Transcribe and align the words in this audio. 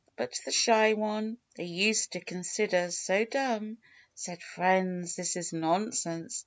But 0.15 0.39
the 0.43 0.51
Shy 0.51 0.93
One 0.93 1.37
they 1.57 1.65
used 1.65 2.13
to 2.13 2.21
consider 2.21 2.89
so 2.89 3.23
dumb, 3.23 3.77
Said," 4.15 4.41
Friends, 4.55 5.15
this 5.15 5.35
is 5.35 5.53
nonsense 5.53 6.39